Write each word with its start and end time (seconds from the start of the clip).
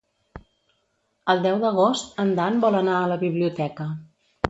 El 1.35 1.45
deu 1.45 1.61
d'agost 1.65 2.19
en 2.25 2.35
Dan 2.43 2.61
vol 2.67 2.81
anar 2.83 2.99
a 2.99 3.07
la 3.15 3.23
biblioteca. 3.29 3.93